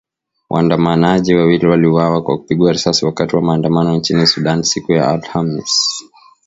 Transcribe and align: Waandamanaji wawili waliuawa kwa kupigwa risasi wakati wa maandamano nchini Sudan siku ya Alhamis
Waandamanaji 0.49 1.35
wawili 1.35 1.67
waliuawa 1.67 2.21
kwa 2.21 2.37
kupigwa 2.37 2.71
risasi 2.71 3.05
wakati 3.05 3.35
wa 3.35 3.41
maandamano 3.41 3.95
nchini 3.95 4.27
Sudan 4.27 4.63
siku 4.63 4.91
ya 4.91 5.07
Alhamis 5.09 6.03